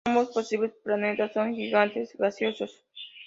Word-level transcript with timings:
Ambos 0.07 0.31
posibles 0.31 0.73
planetas 0.83 1.31
son 1.33 1.53
gigante 1.53 2.09
gaseosos. 2.17 2.83